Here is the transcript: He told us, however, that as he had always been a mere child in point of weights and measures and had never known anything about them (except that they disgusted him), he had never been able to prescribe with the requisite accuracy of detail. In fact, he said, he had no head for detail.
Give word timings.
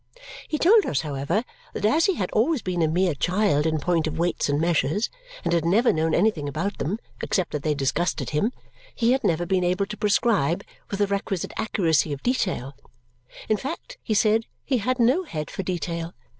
He 0.47 0.57
told 0.57 0.87
us, 0.87 1.01
however, 1.01 1.43
that 1.75 1.85
as 1.85 2.07
he 2.07 2.15
had 2.15 2.31
always 2.31 2.63
been 2.63 2.81
a 2.81 2.87
mere 2.87 3.13
child 3.13 3.67
in 3.67 3.77
point 3.79 4.07
of 4.07 4.17
weights 4.17 4.49
and 4.49 4.59
measures 4.59 5.11
and 5.43 5.53
had 5.53 5.63
never 5.63 5.93
known 5.93 6.15
anything 6.15 6.49
about 6.49 6.79
them 6.79 6.97
(except 7.21 7.51
that 7.51 7.61
they 7.61 7.75
disgusted 7.75 8.31
him), 8.31 8.51
he 8.95 9.11
had 9.11 9.23
never 9.23 9.45
been 9.45 9.63
able 9.63 9.85
to 9.85 9.97
prescribe 9.97 10.63
with 10.89 10.97
the 10.97 11.05
requisite 11.05 11.53
accuracy 11.55 12.11
of 12.11 12.23
detail. 12.23 12.75
In 13.47 13.57
fact, 13.57 13.99
he 14.01 14.15
said, 14.15 14.47
he 14.65 14.79
had 14.79 14.97
no 14.99 15.23
head 15.23 15.51
for 15.51 15.61
detail. 15.61 16.15